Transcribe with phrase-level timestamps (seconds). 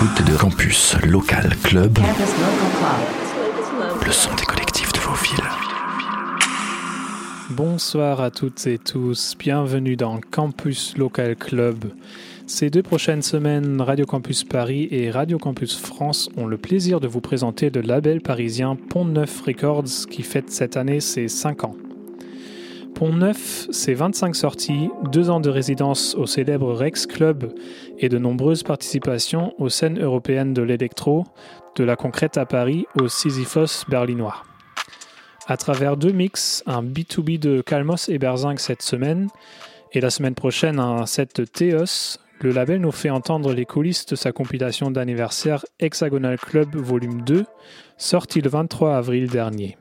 [0.00, 1.98] l'écoute de Campus Local Club,
[4.04, 5.44] le son des collectifs de vos villes.
[7.50, 11.86] Bonsoir à toutes et tous, bienvenue dans Campus Local Club.
[12.46, 17.08] Ces deux prochaines semaines, Radio Campus Paris et Radio Campus France ont le plaisir de
[17.08, 21.74] vous présenter le label parisien Pont Neuf Records qui fête cette année ses 5 ans.
[22.98, 27.54] Pont Neuf, c'est 25 sorties, 2 ans de résidence au célèbre Rex Club
[27.96, 31.24] et de nombreuses participations aux scènes européennes de l'électro,
[31.76, 34.42] de la concrète à Paris au Sisyphos berlinois.
[35.46, 39.28] À travers deux mix, un B2B de Calmos et Berzing cette semaine,
[39.92, 44.06] et la semaine prochaine un set de Theos, le label nous fait entendre les coulisses
[44.06, 47.44] de sa compilation d'anniversaire Hexagonal Club Volume 2,
[47.96, 49.78] sorti le 23 avril dernier.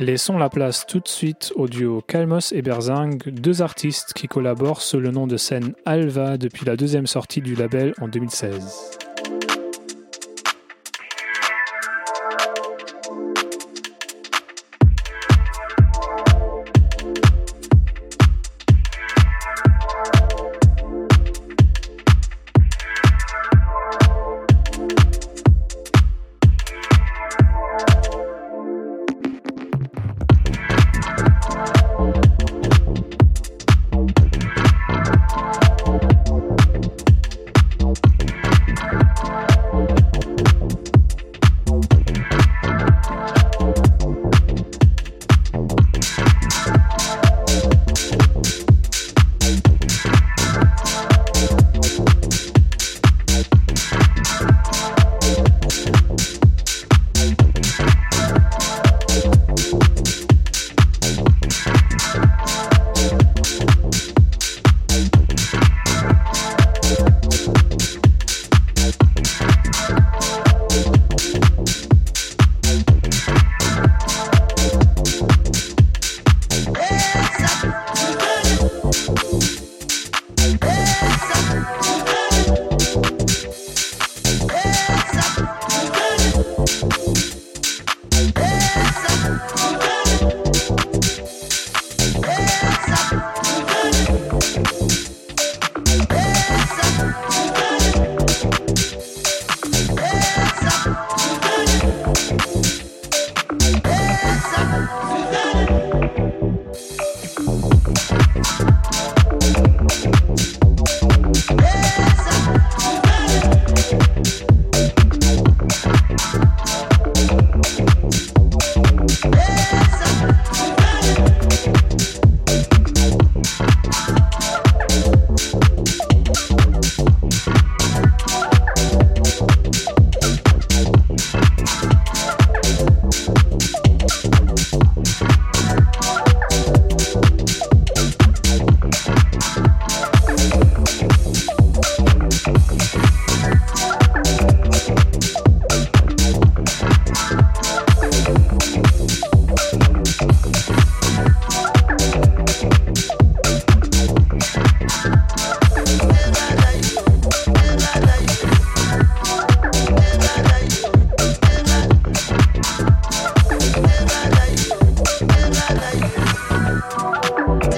[0.00, 4.82] Laissons la place tout de suite au duo Kalmos et Berzing, deux artistes qui collaborent
[4.82, 9.03] sous le nom de scène Alva depuis la deuxième sortie du label en 2016.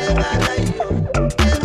[0.06, 1.56] never lie.